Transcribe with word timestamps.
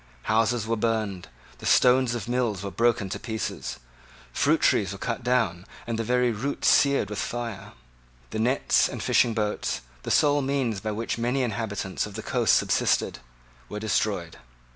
Houses 0.23 0.65
were 0.65 0.75
burned: 0.75 1.27
the 1.59 1.67
stones 1.67 2.15
of 2.15 2.27
mills 2.27 2.63
were 2.63 2.71
broken 2.71 3.07
to 3.09 3.19
pieces: 3.19 3.77
fruit 4.33 4.59
trees 4.61 4.91
were 4.93 4.97
cut 4.97 5.23
down, 5.23 5.63
and 5.85 5.99
the 5.99 6.03
very 6.03 6.31
roots 6.31 6.69
seared 6.69 7.07
with 7.11 7.19
fire. 7.19 7.73
The 8.31 8.39
nets 8.39 8.89
and 8.89 9.03
fishing 9.03 9.35
boats, 9.35 9.81
the 10.01 10.09
sole 10.09 10.41
means 10.41 10.79
by 10.79 10.89
which 10.91 11.19
many 11.19 11.43
inhabitants 11.43 12.07
of 12.07 12.15
the 12.15 12.23
coast 12.23 12.55
subsisted, 12.55 13.19
were 13.69 13.79
destroyed. 13.79 14.37